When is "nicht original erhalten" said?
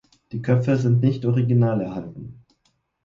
1.03-2.43